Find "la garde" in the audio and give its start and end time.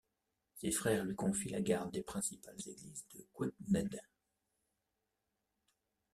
1.51-1.91